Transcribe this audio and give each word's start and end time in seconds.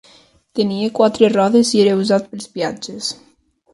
Tenia 0.59 0.87
quatre 0.99 1.29
rodes 1.35 1.73
i 1.75 1.81
era 1.83 1.93
usat 2.05 2.29
pels 2.33 2.49
viatges. 2.57 3.13